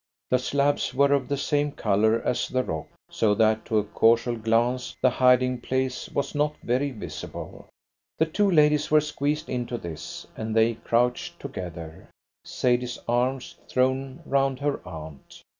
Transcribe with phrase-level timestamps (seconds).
[0.31, 4.35] The slabs were of the same colour as the rock, so that to a casual
[4.35, 7.67] glance the hiding place was not very visible.
[8.17, 12.09] The two ladies were squeezed into this, and they crouched together,
[12.43, 15.43] Sadie's arms thrown round her aunt.